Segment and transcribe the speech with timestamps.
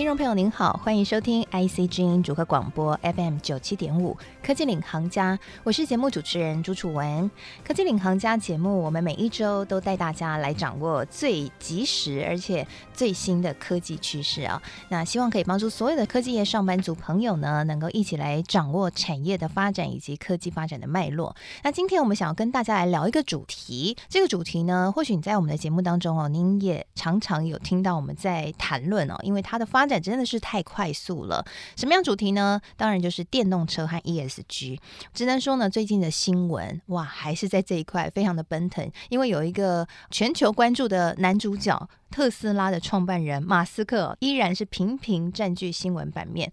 [0.00, 7.30] 听众朋友您好，欢迎收听 IC 之音主客广播 FM 九七点五科技领航家，我是节目主持人朱楚文。
[7.62, 14.62] 科技领航家节目，我们每一周都带大家来掌握最及时而且最新的科技趋势啊。
[14.88, 21.36] 那希望可以帮助所有的科技业上班族朋友呢，能够一起来掌握产业的发展以及科技发展的脉络。
[21.62, 31.44] 那今天我们想要跟大家来聊一个主题，这个主题呢，或许你在我们的节目当中哦，您也常常有听到我们在谈论哦，因为它的发展真的是太快速了。
[31.76, 32.58] 什么样主题呢？
[32.76, 34.78] 当然就是电动车和 ESG。
[35.12, 38.90] 只能说呢，最近的新闻哇，还是在这一块非常的奔腾。
[39.08, 46.50] 因为有一个全球关注的男主角，特斯拉的创办人马斯克，依然是频频占据新闻版面。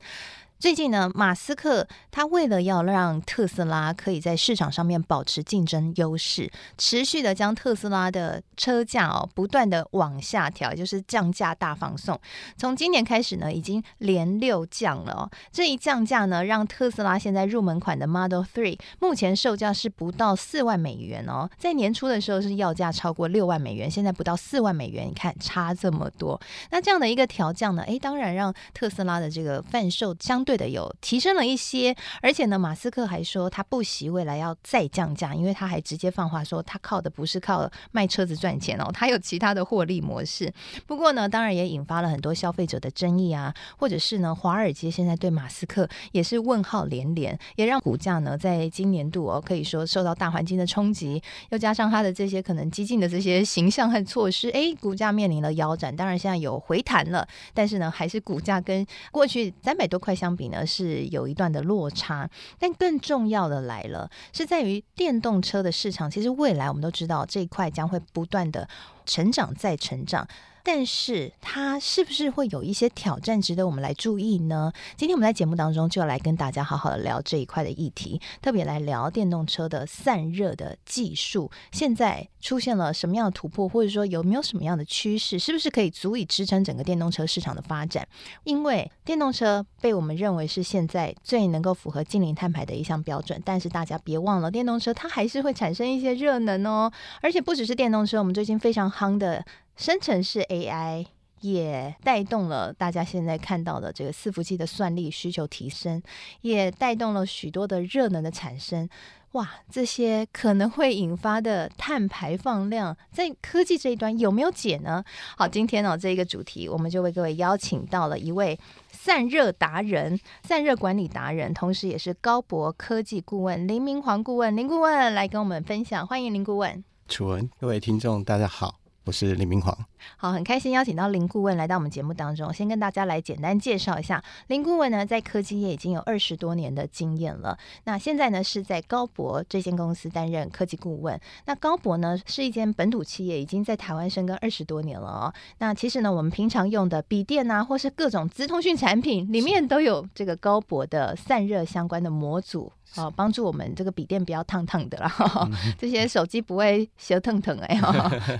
[0.59, 12.19] 最近呢，马斯克他为了要让特斯拉可以在市场上面保持竞争优势，持续的将特斯拉的车价哦不断的往下调，就是降价大放送。
[12.57, 15.29] 从今年开始呢，已经连六降了哦。
[15.51, 26.41] 这一降价呢，让特斯拉现在入门款的 Model Three 目前售价是不到四万美元哦，在年初的时候是要价超过六万美元，现在不到四万美元，你看差这么多。
[26.71, 40.53] 那这样的一个调降呢，诶，当然让特斯拉的这个贩售相对的有提升了一些，而且呢，马斯克还说他不惜未来要再降价，因为他还直接放话说他靠的不是靠卖车子赚钱哦，他有其他的获利模式。
[40.85, 55.93] 不过呢，当然也引发了很多消费者的争议啊，或者是呢，华尔街现在对马斯克也是问号连连，也让股价呢在今年度哦可以说受到大环境的冲击，又加上他的这些可能激进的这些形象和措施，哎，股价面临了腰斩。
[55.93, 66.09] 当然现在有回弹了，但是呢，还是股价跟过去三百多块相比呢，是有一段的落差，但更重要的来了，是在于电动车的市场。
[66.09, 68.69] 其实未来我们都知道，这一块将会不断的
[69.05, 70.27] 成长再成长。
[70.69, 74.69] 但是它是不是会有一些挑战值得我们来注意呢？
[74.97, 88.05] 今天我们在节目当中就要来跟大家好好的聊这一块的议题，特别来聊电动车的散热的技术，现在出现了什么样的突破，或者说有没有什么样的趋势，是不是可以足以支撑整个电动车市场的发展？
[88.43, 96.91] 因为电动车被我们认为是现在最能够符合净零碳排的一项标准，但是大家别忘了，电动车它还是会产生一些热能哦，
[97.21, 99.45] 而且不只是电动车，我们最近非常夯的。
[99.77, 101.05] 生成式 AI
[101.41, 106.01] 也带动了大家现在看到的这个伺服器的算力需求提升，
[106.41, 108.89] 也带动了许多的热能的产生。
[109.33, 115.03] 哇，这些可能会引发的碳排放量，在科技这一端有没有解呢？
[115.37, 118.57] 好，今天呢、哦，这一个主题，我们就为各位邀请到了一位
[118.89, 124.55] 散热达人、散热管理达人，同时也是高博科技顾问林明煌顾问。
[124.57, 126.83] 林顾问来跟我们分享，欢迎林顾问。
[127.07, 128.86] 楚文，各位听众，大家好。
[129.07, 129.73] 我是李明煌，
[130.17, 132.53] 好，很开心邀请到林顾问来到我们节目当中。
[132.53, 137.57] 先跟大家来简单介绍一下，林顾问呢，在科技业已经有二十多年的经验了。
[137.83, 141.19] 那现在呢，是在高博这间公司担任科技顾问。
[141.45, 145.33] 那高博呢，是一间本土企业，已经在台湾深耕二十多年了哦。
[145.59, 152.71] 那其实呢，我们平常用的笔电啊，或是各种资通讯产品里面都有这个高博的散热相关的模组。
[152.95, 157.77] 哦，帮助我们这个笔电不要烫烫的啦，嗯、 这些手机不会烧烫烫哎，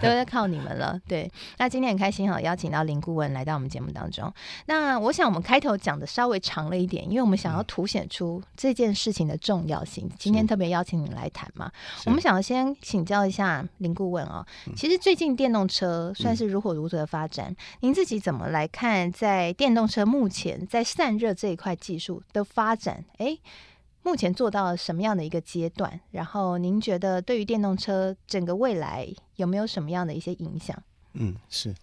[0.02, 0.98] 都要靠你们了。
[1.06, 4.32] 对，那今天很开心哈，邀请到林顾问来到我们节目当中。
[4.66, 10.10] 那我想我们开头讲的稍微长了一点，因为我们想要凸显出这件事情的重要性。
[10.18, 11.72] 今天特别邀请你来谈嘛，
[12.06, 14.46] 我们想要先请教一下林顾问哦。
[14.76, 23.06] 其实最近电动车算是如火如荼的发展，您自己怎么来看在电动车目前在散热这一块技术的发展？
[23.18, 23.38] 哎。
[24.04, 26.00] 目前做到了什么样的一个阶段？
[26.12, 29.06] 然后您觉得对于电动车整个未来
[29.36, 30.82] 有没有什么样的一些影响？
[31.20, 31.74] 嗯，是，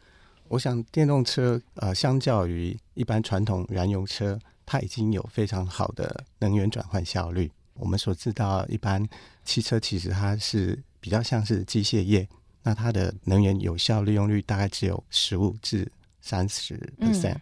[0.49, 7.51] 我想电动车呃，相较于一般传统燃油车，它已经有非常好的能源转换效率。
[7.75, 9.05] 我们所知道，一般
[9.45, 12.29] 汽车其实它是比较像是机械业，
[12.63, 15.91] 那它的能源有效利用率大概只有十五至
[16.21, 17.39] 三十 percent。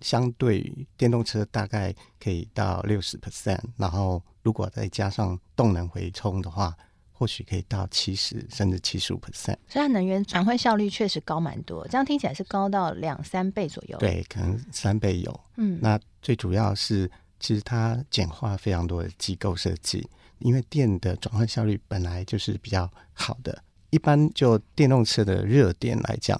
[0.00, 6.76] 相对于电动车大概可以到六十 percent，然后如果再加上动能回充的话，
[7.16, 9.56] 或许可以到七十甚至七十五 percent。
[9.68, 13.96] 所以它能源转换效率确实高蛮多，这样听起来是高到两三倍左右。
[13.98, 15.40] 对，可能三倍有。
[15.56, 17.10] 嗯，那最主要是
[17.40, 20.08] 其实它简化非常多的机构设计，
[20.40, 23.62] 因为电的转换效率本来就是比较好的。
[23.90, 26.38] 一般就电动车的热点来讲，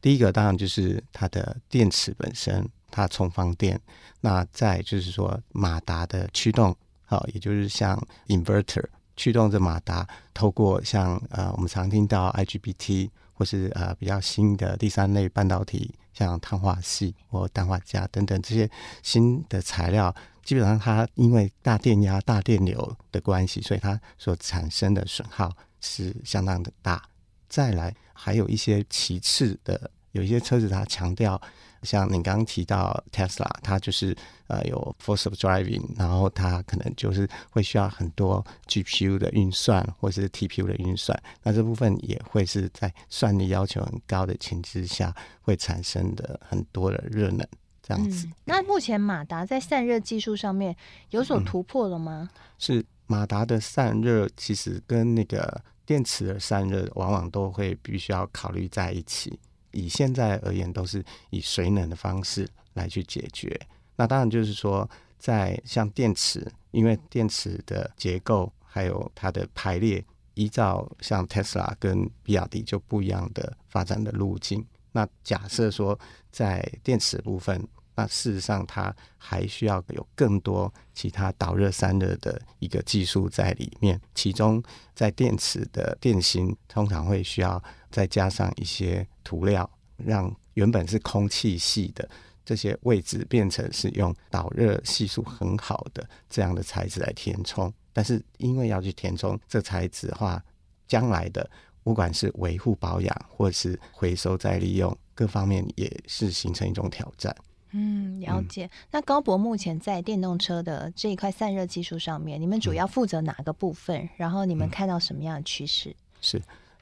[0.00, 2.68] 第一个当然就是它的电池本身。
[2.90, 3.78] 它充放电。
[4.22, 8.82] 那再就是说马达的驱动，好，也就是像 inverter
[9.18, 18.70] 驱动着马达，透过像呃我们常听到 IGBT 或是呃比较新的第三类半导体，像碳化矽或氮化镓等等这些
[19.02, 27.02] 新的材料，基本上它因为大电压、大电流的关系，所以它所产生的损耗是相当的大。
[27.48, 31.40] 再来还有一些其次的，有一些车子它强调。
[31.82, 34.16] 像你刚刚提到 Tesla，它就是
[34.46, 47.46] 呃有 Force of Driving，然后它可能就是会需要很多 GPU 的运算或者是 TPU 的运算，那这部分也会是在算力要求很高的情况之下会产生的很多的热能
[47.82, 48.26] 这样子。
[48.26, 50.74] 嗯、那目前马达在散热技术上面
[51.10, 52.28] 有所突破了吗？
[52.32, 59.38] 嗯、是马达的散热其实跟那个电池的散热往往都会必须要考虑在一起。
[59.72, 63.60] 以现在而言，都是以水冷的方式来去解决。
[63.96, 64.88] 那当然就是说，
[65.18, 70.04] 在像电池，因为电池的结构还有它的排列，
[70.34, 74.64] 依照像 Tesla 跟比亚迪就不一样的发展的路径。
[74.92, 75.98] 那假设说
[76.30, 84.00] 在电池部分，那事实上它还需要有更多其他导热散热的一个技术在里面。
[84.14, 84.62] 其中
[84.94, 87.62] 在电池的电芯通常会需要。
[87.90, 92.08] 再加上一些涂料，让原本是空气系的
[92.44, 97.72] 这些位置变成是用导热系数很好的这样的材质来填充。
[97.92, 100.42] 但是因为要去填充这材质的话，
[100.86, 101.48] 将来的
[101.82, 107.34] 不管是维护保养或是回收再利用各方面，也是形成一种挑战。
[107.72, 108.64] 嗯，了解。
[108.66, 114.00] 嗯、那高博目前在电动车的这一块散热技术上面，你们主要负责哪个部分？
[114.02, 115.94] 嗯、然后你们看到什么样的趋势？
[116.20, 116.40] 是。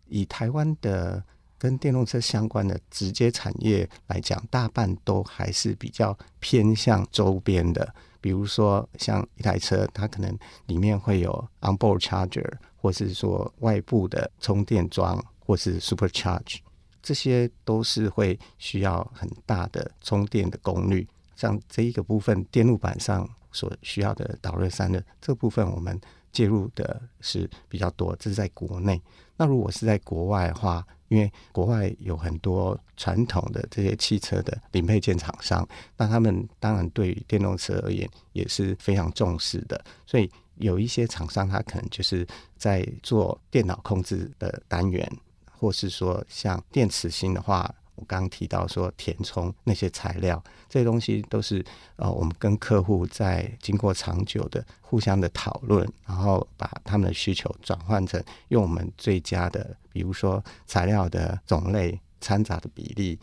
[0.09, 1.23] 以台湾的
[1.59, 16.59] 跟电动车相关的直接产业来讲，大半都还是比较偏向周边的，比如说像一台车，它可能里面会有 onboard charger，或是说外部的充电桩，或是 supercharge，
[17.03, 21.09] 这些都是会需要很大的充电的功率。
[21.35, 25.99] 像这一个部分，电路板上所需要的导热散热这部分，我们
[26.37, 29.01] 介入的是比较多，这是在国内。
[29.39, 35.67] 那如果是在国外的话，因为国外有很多传统的这些汽车的零配件厂商，
[35.97, 42.27] 那他们当然对于电动车而言也是非常重视的，所以有一些厂商他可能就是
[42.59, 45.11] 在做电脑控制的单元，
[45.59, 47.75] 或是说像电池芯的话。
[47.97, 51.65] 我刚刚提到说填充那些材料，这些东西都是
[51.97, 63.19] 呃，我们跟客户在经过长久的互相的讨论，然后把他们的需求转换成用我们最佳的，比如说材料的种类、掺杂的比例、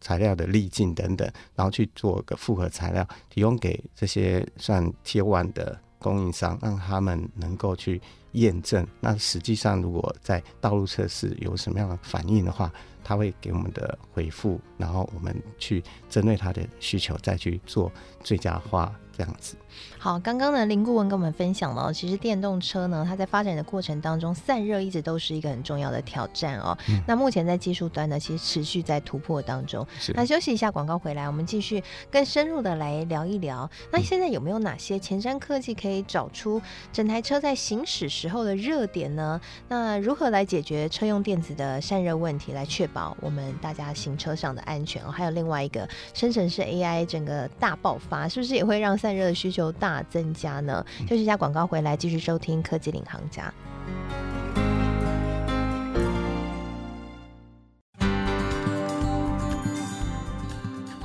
[0.00, 8.00] 材料的粒径等等，然后去做个复合材料，提供给这些算 T O N 的供应商，让他们能够去
[8.36, 8.86] 验证。
[9.00, 12.72] 那实际上，如果在道路测试有什么样的反应的话，
[13.04, 17.92] 他会给我们的回复，然后我们去针对他的需求再去做
[18.22, 19.56] 最佳化，这样子。
[19.98, 26.76] 好，刚刚呢林顾问跟我们分享了，其实电动车呢，它在发展的过程当中，散热一直都是一个很重要的挑战哦。
[26.88, 29.86] 嗯、那目前在技术端呢，其实持续在突破当中。
[30.14, 33.68] 那休息一下，广告回来，我们继续更深入的来聊一聊。
[33.90, 36.60] 那现在有没有哪些前瞻科技可以找出
[36.92, 39.40] 整台车在行驶时候的热点呢？
[39.68, 45.10] 那如何来解决车用电子的散热问题，来确保我们大家行车上的安全哦？
[45.10, 50.02] 还有另外一个，生成式 AI 整个大爆发，是不是也会让散热的需求大？
[50.10, 50.84] 增加呢？
[51.08, 53.54] 休息一下，广告回来继续收听科技领航家。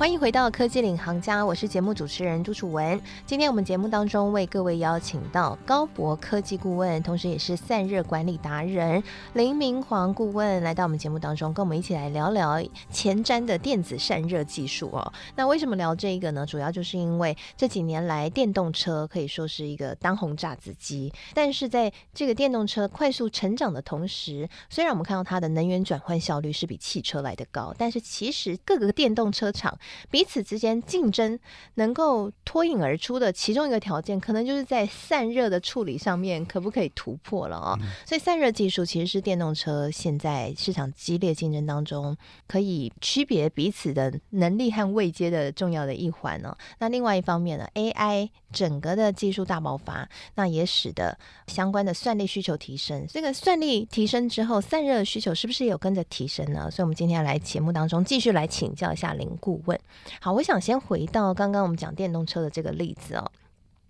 [0.02, 3.00] 欢迎回到科技领航家，我是节目主持人朱楚文。
[3.24, 9.00] 今天我们节目当中为各位邀请到高博科技顾问，同时也是散热管理达人
[9.34, 15.12] 林明煌顾问来到我们节目当中，跟我们一起来聊聊前瞻的电子散热技术哦。
[15.36, 16.44] 那为什么聊这个呢？
[16.44, 29.78] 主要就是因为这几年来电动车可以说是一个当红炸子鸡，但是在这个电动车快速成长的同时，虽然我们看到它的能源转换效率是比汽车来得高，但是其实各个电动车厂
[30.10, 31.38] 彼此之间竞争
[31.74, 37.78] 能够脱颖而出的其中一个条件，可能就是在散热的处理上面可不可以突破了啊、哦？
[37.82, 46.58] 嗯、所以散热技术其实是电动车现在市场激烈竞争当中可以区别彼此的能力和位阶的重要的一环呢、哦。
[46.78, 53.06] 那另外一方面呢，AI 整个的技术大爆发，那也使得相关的算力需求提升。
[53.08, 56.70] 这个算力提升之后，散热的需求是不是也有跟着提升呢？
[56.70, 59.78] 所以，我们今天要来节目当中继续来请教一下林顾问。
[60.20, 63.30] 好，我想先回到刚刚我们讲电动车的这个例子哦。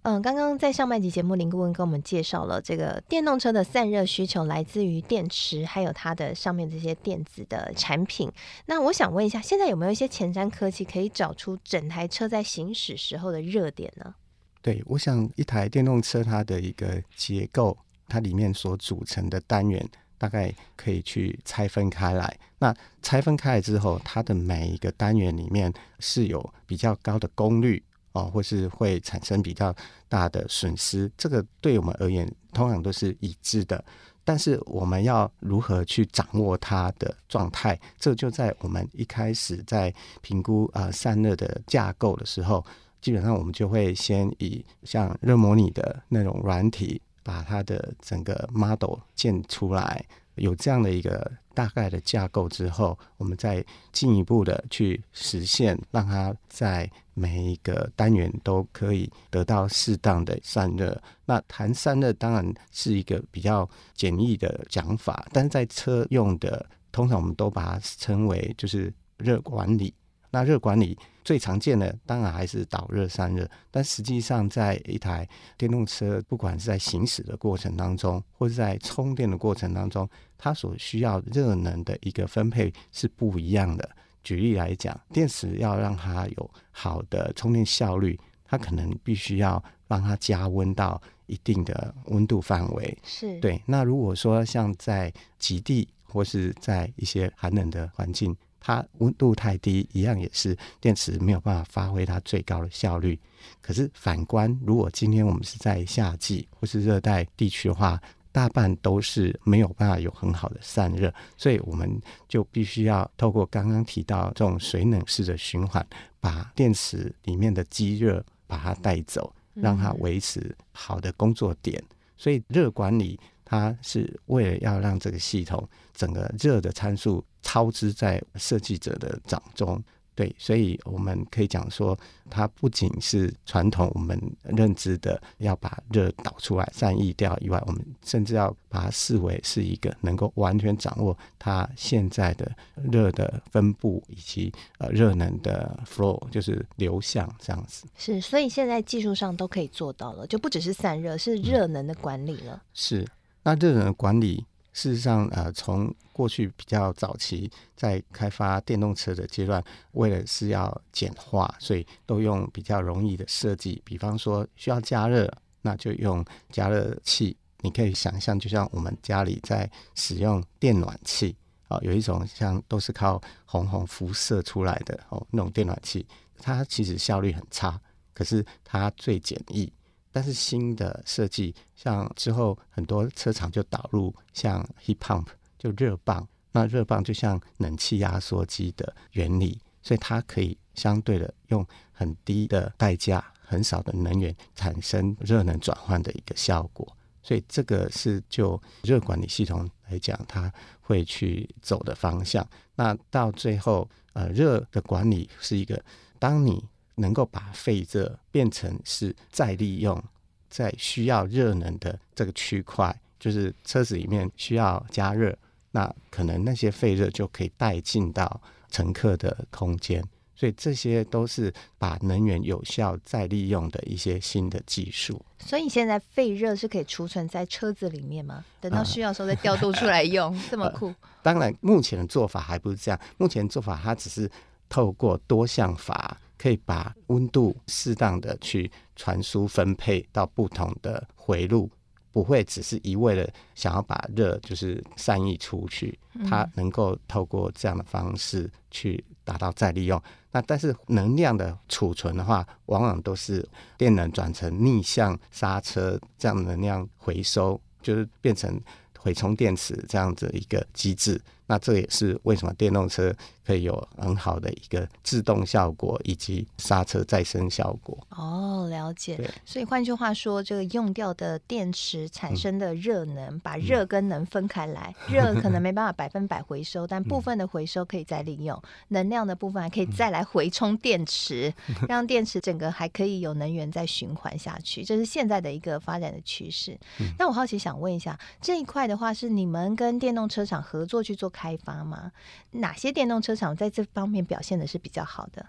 [0.05, 8.29] 嗯，刚刚在上半集节目，林顾问跟我们介绍了这个电动车的散热需求来自于电池，还有它的上面这些电子的产品。
[8.67, 14.13] 那我想问一下，现在有没有一些前瞻科技可以找出整台车在行驶时候的热点呢？
[14.61, 19.89] 对，我想一台电动车它的一个结构，它里面所组成的单元，
[20.23, 22.39] 大概可以去拆分开来。
[22.61, 27.83] 那拆分开来之后，它的每一个单元里面是有比较高的功率。
[28.13, 29.75] 哦，或是会产生比较
[30.07, 33.83] 大的损失，这个对我们而言通常都是已知的。
[34.23, 37.81] 但是我们要如何去掌握它的状态？
[37.99, 42.63] 这就在我们一开始在评估呃散热的架构的时候，
[43.01, 50.05] 基本上我们就会先以像热模拟的那种软体，把它的整个 model 建出来。
[50.37, 53.63] 有这样的一个大概的架构之后，我们再
[53.93, 60.99] 进一步的去实现，让它在每一个单元都可以得到适当的散热。
[61.27, 69.93] 那谈散热当然是一个比较简易的讲法，但是在车用的，通常我们都把它称为就是热管理。
[70.31, 83.89] 那热管理最常见的当然还是导热散热，但实际上在一台电动车，不管是在行驶的过程当中，或是在充电的过程当中，它所需要热能的一个分配是不一样的。
[84.25, 92.99] 举例来讲，电池要让它有好的充电效率，它可能必须要让它加温到一定的温度范围。
[93.03, 93.61] 是对。
[93.67, 103.19] 那如果说像在极地或是在一些寒冷的环境，它温度太低，一样也是电池没有办法发挥它最高的效率。
[103.61, 108.01] 可是反观，如果今天我们是在夏季或是热带地区的话，
[108.31, 115.85] 大半都是没有办法有很好的散热，所以我们就必须要透过刚刚提到这种水冷式的循环，
[116.21, 121.83] 把电池里面的积热把它带走，让它维持好的工作点。
[122.17, 123.19] 所以热管理。
[123.53, 129.79] 它是为了要让这个系统整个热的参数超支在设计者的掌中，
[130.15, 131.99] 对，所以我们可以讲说，
[132.31, 142.51] 它不仅是传统我们认知的要把热导出来散逸掉以外，我们甚至要把它视为是一个能够完全掌握它现在的
[142.91, 147.85] 热的分布以及呃热能的 flow，就是流向这样子。
[147.99, 152.55] 是，所以现在技术上都可以做到了，就不只是散热，是热能的管理了。
[152.55, 153.07] 嗯、是。
[153.45, 163.83] 那热能管理，事实上，呃，从过去比较早期在开发电动车的阶段，为了是要简化，所以都用比较容易的设计。
[163.85, 165.31] 比方说需要加热，
[165.63, 167.37] 那就用加热器。
[167.65, 171.37] 你可以想象，就像我们家里在使用电暖器
[171.69, 176.07] 啊，有一种像都是靠红红辐射出来的哦，那种电暖器，
[176.39, 177.81] 它其实效率很差，
[178.13, 179.73] 可是它最简易。
[180.13, 185.27] 但是新的设计，像之后很多车厂就导入像 heat pump
[185.59, 196.87] 就热棒，那热棒就像冷气压缩机的原理，所以它可以相对的用很低的代价、很少的能源产生热能转换的一个效果。
[197.23, 202.45] 所以这个是就热管理系统来讲，它会去走的方向。
[202.75, 205.81] 那到最后，呃，热的管理是一个，
[206.19, 206.65] 当你
[206.95, 210.03] 能够把废热变成是再利用，
[210.51, 215.37] 在需要热能的这个区块，就是车子里面需要加热，
[215.71, 225.25] 那可能那些废热就可以带进到乘客的空间，所以这些都是把能源有效再利用的一些新的技术。
[225.39, 228.45] 所以现在废热是可以储存在车子里面吗？
[228.61, 230.95] 等到需要的时候再调度出来用，这么酷？
[231.23, 234.31] 当然，目前的做法还不是这样，目前做法它只是
[234.69, 236.19] 透过多项法。
[236.43, 241.71] 可以把温度适当的去传输分配到不同的回路，
[242.11, 245.97] 不会只是一味的想要把热就是散逸出去，
[246.29, 250.03] 它能够透过这样的方式去达到再利用。
[250.33, 258.61] 那但是能量的储存的话，往往都是电能转成逆向刹车这样能量回收，就是变成
[258.99, 261.23] 回充电池这样子一个机制。
[261.47, 267.99] 那这也是为什么电动车可以有很好的一个制动效果以及刹车再生效果。
[268.11, 269.19] 哦，了解。
[269.45, 284.85] 所以换句话说，这个用掉的电池产生的热能，嗯、把热跟能分开来，嗯、 热可能没办法百分百回收， 但部分的回收可以再利用，嗯、能量的部分还可以再来回充电池，嗯、 让电池整个还可以有能源再循环下去。
[284.85, 286.79] 这是现在的一个发展的趋势。
[287.01, 292.13] 嗯、那我好奇想问一下，这一块的话是你们跟电动车厂合作去做开发吗？
[292.53, 295.45] 哪些电动车厂在这方面表现的是比较好的？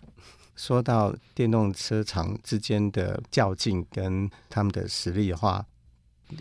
[0.55, 5.65] 说到电动车厂之间的较劲跟他们的实力的话，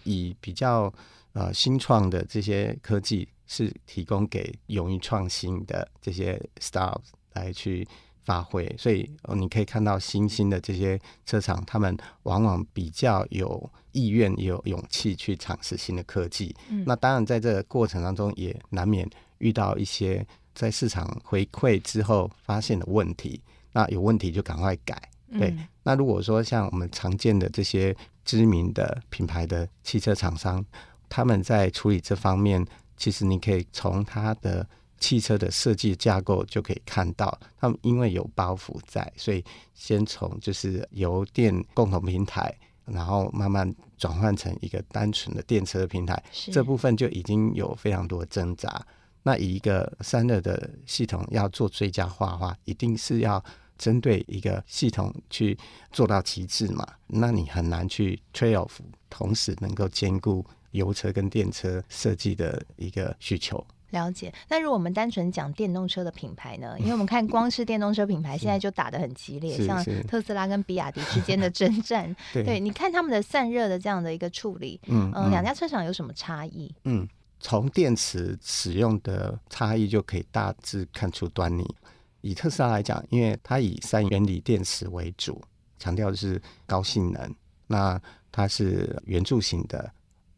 [0.05, 0.93] 以比较
[1.33, 7.87] 呃新创的这些科技是提供给勇于创新的这些 startups 来去
[8.25, 16.55] 发挥，所以你可以看到新兴的这些车厂，他们往往比较有意愿、也有勇气去尝试新的科技。
[16.69, 19.09] 嗯，那当然在这个过程当中，也难免
[19.43, 23.39] 遇到一些在市场回馈之后发现的问题。
[23.73, 24.97] 那有问题就赶快改。
[25.39, 27.95] 对，嗯，那如果说像我们常见的这些
[28.25, 30.65] 知名的品牌的汽车厂商，
[31.09, 34.67] 他们在处理这方面，其实你可以从它的。
[35.03, 39.45] 汽车的设计架构就可以看到，他们因为有包袱在，所以
[39.75, 43.69] 先从就是油电共同平台，然后慢慢
[43.99, 46.23] 转换成一个单纯的电车平台，
[46.53, 48.81] 这部分就已经有非常多挣扎。
[49.23, 53.43] 那以一个散热的系统要做最佳化的话，一定是要
[53.79, 55.57] 针对一个系统去
[55.91, 56.87] 做到极致嘛？
[57.07, 58.71] 那你很难去 trade off，
[59.09, 63.65] 同时能够兼顾油车跟电车设计的一个需求。
[63.91, 64.33] 了解。
[64.49, 66.75] 那如果我们单纯讲电动车的品牌呢？
[66.81, 72.17] 因为我们看光是电动车品牌现在就打得很激烈，像特斯拉跟比亚迪之间的征战。
[72.33, 76.75] 对，对，你看他们的散热的这样的一个处理，嗯嗯，两家车厂有什么差异？
[76.85, 77.07] 嗯，
[77.43, 81.63] 从电池使用的差异就可以大致看出端倪。
[82.23, 85.43] 以特斯拉来讲，因为它以三元锂电池为主，
[85.79, 87.35] 强调的是高性能。
[87.67, 89.93] 那它是圆柱形的，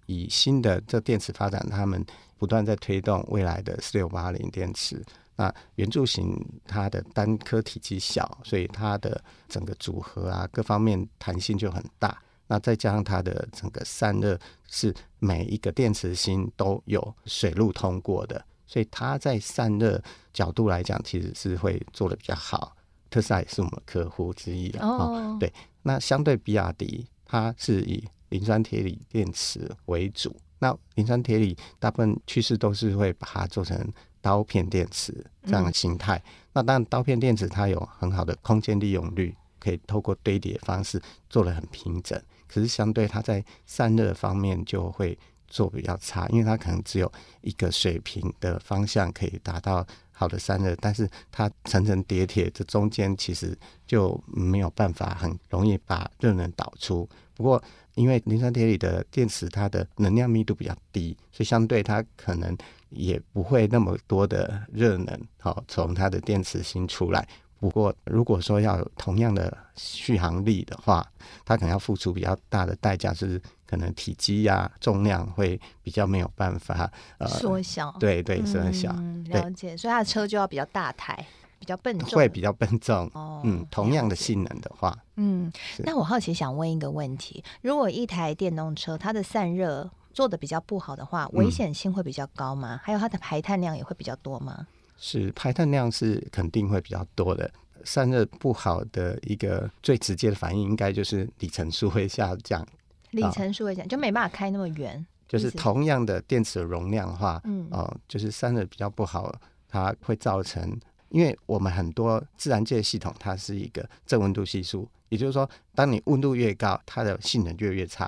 [0.06, 2.04] 以新的这电池发展，他们。
[2.37, 5.02] 不断在推动未来的四六八零电池。
[5.37, 12.20] 那圆柱形它的单颗体积小，所以它的整个组合啊，各方面弹性就很大。
[12.46, 22.76] 那再加上它的整个散热是每一个电池芯都有水路通过的，所以它在散热角度来讲，其实是会做的比较好。
[23.10, 25.36] 特斯拉也是我们的客户之一哦，哦。
[25.38, 30.34] 对，那相对比亚迪，它是以磷酸铁锂电池为主。
[30.58, 33.78] 那磷酸铁锂大部分趋势都是会把它做成
[34.21, 36.16] 刀片电池这样的形态。
[36.16, 36.30] 嗯。
[36.54, 41.00] 那当然，刀片电池它有很好的空间利用率，可以透过堆叠方式
[41.30, 42.20] 做得很平整。
[42.46, 57.08] 可是相对它在散热方面就会做比较差，因为它可能只有一个水平的方向可以达到好的散热，但是它层层叠叠，这中间其实就没有办法很容易把热能导出。
[57.34, 57.60] 不过，
[57.94, 62.56] 因为磷酸铁锂的电池，它的能量密度比较低，所以相对它可能
[62.90, 67.26] 也不会那么多的热能，好从它的电池芯出来。
[67.64, 71.06] 不过，如果说要有同样的续航力的话，
[71.46, 77.90] 它可能要付出比较大的代价，就是可能体积呀、啊、重量会比较没有办法呃缩小。
[77.98, 78.92] 对对，缩小。
[78.98, 79.74] 嗯，了解。
[79.74, 81.26] 所以它的车就要比较大台。
[81.56, 83.10] 比较笨重，会比较笨重。
[83.14, 92.74] 哦，嗯，同样的性能的话，嗯，那我好奇想问一个问题：如果一台电动车它的散热做的比较不好的话，危险性会比较高吗？
[92.74, 94.66] 嗯，还有它的排碳量也会比较多吗？
[94.97, 97.50] 是，排碳量是肯定会比较多的。
[97.85, 102.67] 散热不好的一个最直接的反应，应该就是里程数会下降。
[103.11, 105.04] 里程数会下降，就没办法开那么远。
[105.28, 109.35] 就是同样的电池容量的话，嗯，哦，就是散热比较不好，
[109.69, 110.78] 它会造成。
[111.11, 118.07] 因为我们很多自然界系统，它是一个正温度系数，也就是说，当你温度越高，它的性能就越差；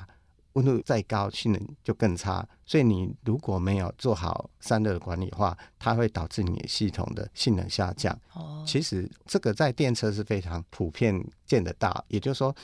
[0.56, 2.46] 温度再高，性能就更差。
[2.64, 8.18] 所以你如果没有做好散热管理的话，它会导致你系统的性能下降。
[8.32, 12.56] 哦，其实这个在电车是非常普遍见得到，也就是说，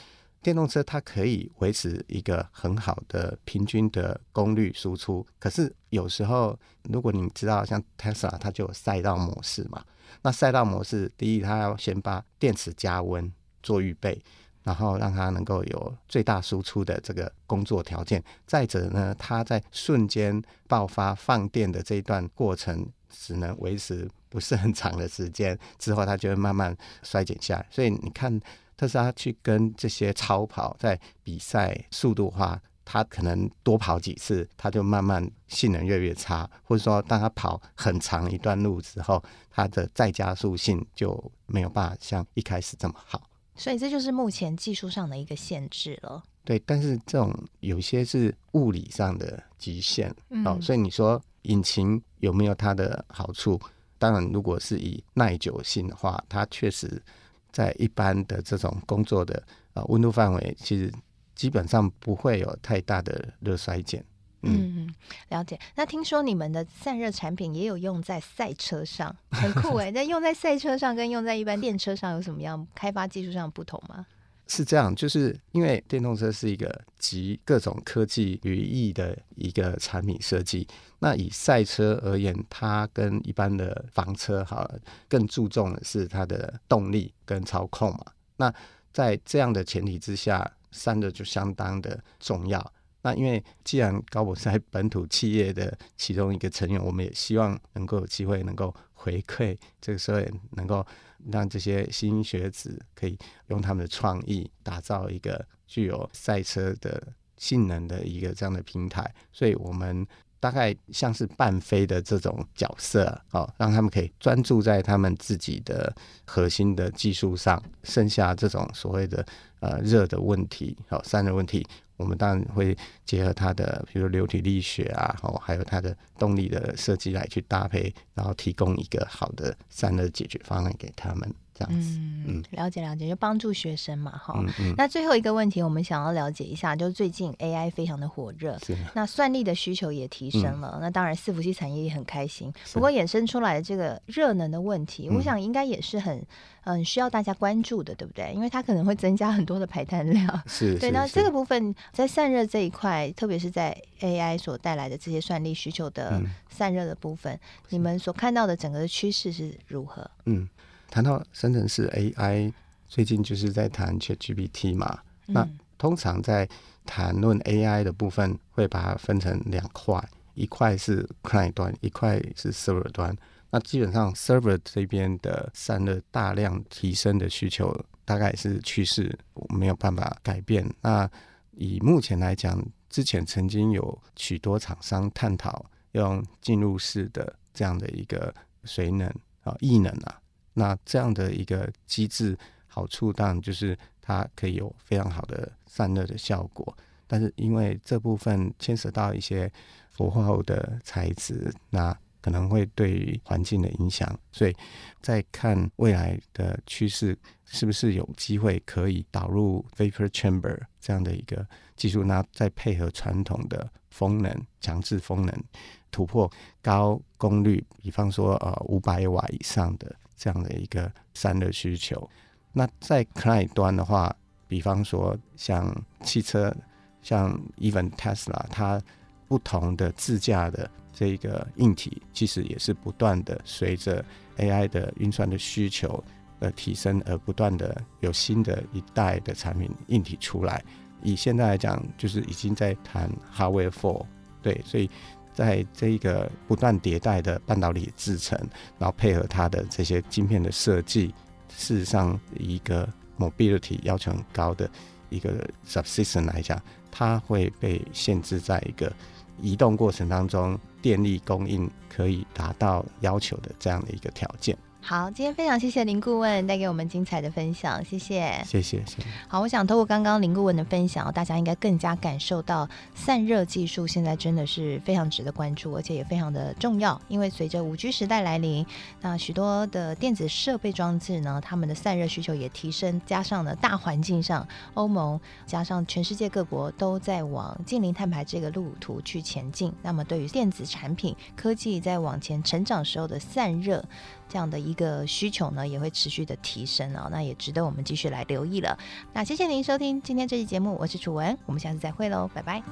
[0.43, 5.25] 电动车它可以维持一个很好的平均的功率输出。
[5.39, 9.85] 可是有时候，如果你知道像 Tesla，它就有赛道模式嘛。
[10.23, 13.31] 那赛道模式，第一，它要先把电池加温
[13.63, 14.21] 做预备，
[14.63, 18.23] 然后让它能够有最大输出的这个工作条件。
[18.47, 27.67] 再者呢，它在瞬间爆发放电的这一段过程，只能维持不是很长的时间，之后它就会慢慢衰减下来。
[27.71, 28.41] 所以你看，
[28.77, 32.61] 特斯拉去跟这些超跑在比赛速度化。
[32.85, 39.23] 它可能多跑几次，它就慢慢性能越来越差，或者说，当它跑很长一段路之后，
[39.53, 43.23] 它的再加速性就没有办法像一开始这么好。
[43.55, 46.23] 所以这就是目前技术上的一个限制了。
[46.45, 50.59] 对，但是这种有些是物理上的极限，嗯，哦。
[50.61, 53.61] 所以你说引擎有没有它的好处？
[53.99, 57.03] 当然，如果是以耐久性的话，它确实
[57.51, 59.43] 在一般的这种工作的
[59.75, 60.93] 呃温度范围，其实。
[61.35, 64.05] 基本上不会有太大的热衰减，
[64.43, 64.95] 嗯嗯，
[65.29, 65.59] 了解。
[65.75, 69.91] 那听说你们的散热产品也有用在赛车上，很酷哎！
[69.95, 74.05] 那用在赛车上跟用在一般电车上有什么样开发技术上的不同吗？
[74.49, 80.67] 是这样，就是因为电动车是一个集各种科技于一的一个产品设计。
[80.99, 84.79] 那以赛车而言，它跟一般的房车好了，
[85.09, 88.05] 更注重的是它的动力跟操控嘛。
[88.37, 88.53] 那
[88.93, 92.73] 在这样的前提之下，散热就相当的重要。
[93.03, 100.87] 那因为既然高博在本土企业的其中一个成员，我们也希望能够有机会能够回馈这个社会，能够
[101.31, 107.03] 让这些新学子可以用他们的创意打造一个具有赛车的
[107.37, 110.07] 性能的一个这样的平台，所以我们
[110.39, 115.93] 大概像是伴飞的这种角色，哦，让他们可以专注在他们自己的
[116.25, 119.27] 核心的技术上，剩下这种所谓的
[119.61, 121.67] 呃热的问题，好散热问题。
[122.03, 131.33] 我们当然会结合它的，比如流体力学啊，哦，还有它的动力的设计来去搭配，然后提供一个好的散热解决方案给他们。
[131.67, 134.75] 这样子，嗯，了解了解，就帮助学生嘛，哈、嗯嗯。
[134.77, 142.53] 那最后一个问题，我们想要了解一下，就是最近 AI 非常的火热，是那算力的需求也提升了，嗯、那当然伺服器产业也很开心。
[142.73, 146.25] 不过衍生出来的这个热能的问题，我想应该也是很
[146.65, 148.33] 嗯需要大家关注的，对不对？
[148.35, 150.43] 因为它可能会增加很多的排碳量。
[150.47, 150.91] 是，对。
[150.91, 157.39] 那这个部分在散热这一块，特别是在 AI 所带来的这些算力需求的散热的部分，
[157.71, 160.09] 你们所看到的整个的趋势是如何？
[160.27, 160.49] 嗯。
[160.93, 162.53] 谈到生成式 AI，
[162.87, 164.99] 最近就是在谈 ChatGPT 嘛。
[165.27, 166.47] 嗯、那通常在
[166.85, 173.17] 谈论 AI 的部分，会把它分成两块，一块是 Client 端，一块是 Server 端。
[173.49, 177.75] 那基本上 Server 这边的散热大量提升的需求，
[178.05, 180.71] 大概是趋势，没有办法改变。
[180.83, 181.11] 那
[181.53, 189.11] 以目前来讲，之前曾经有许多厂商探讨用进入式的这样的一个水冷
[189.45, 190.19] 啊、异能啊。
[190.55, 192.37] 那这样的一个机制，
[192.67, 199.51] 好处当然就是它可以有非常好的散热的效果，但是因为这部分牵涉到一些
[199.91, 204.55] 氟化物的材质，那可能会对于环境的影响，所以
[205.01, 215.45] 在看未来的趋势，是不是有机会可以导入 vapor chamber 这样的一个技术，那再配合传统的风能强制风能，
[215.91, 219.95] 突破高功率，比方说呃五百瓦以上的。
[220.23, 222.09] 这样的一个散热需求，
[222.53, 224.15] 那在 client 端的话，
[224.47, 226.55] 比方说像汽车，
[227.03, 228.81] 像 even Tesla，它
[229.27, 234.05] 不同的自驾的这个硬体，其实也是不断的随着
[234.37, 236.01] AI 的运算的需求
[236.39, 240.63] 而提升，而不断的有新的一代的产品硬体出来。
[241.03, 244.07] 以现在来讲，就是已经在谈 Hardware 4，
[244.41, 244.89] 对，所以。
[245.33, 248.39] 在这一个不断迭代的半导体制成，
[248.79, 251.15] 然后配合它的这些晶片的设计，
[251.57, 254.71] 事实上一个 mobility 要求很高的
[255.09, 258.93] 一个 subsystem 来讲，它会被限制在一个
[259.41, 264.57] 移动过程当中，电力供应可以达到要求的这样的一个条件。
[264.85, 269.09] 好，今天非常谢谢林顾问带给我们精彩的分享，谢谢，谢谢，谢谢。
[269.29, 277.01] 好，我想透过刚刚林顾问的分享，大家应该更加感受到散热技术现在真的是非常值得关注，而且也非常的重要。
[277.07, 278.67] 因为随着五 G 时代来临，
[279.01, 289.73] 那许多的电子设备装置呢，他们的散热需求也提升，加上呢大环境上，欧盟加上全世界各国都在往近零碳排这个路途去前进。
[289.81, 293.85] 那么对于电子产品科技在往前成长时候的散热。
[294.29, 298.79] 这样的一个需求呢，也会持续的提升哦，那也值得我们继续来留意了。
[299.13, 302.63] 那谢谢您收听今天这期节目，我是楚文，我们下次再会喽，拜拜。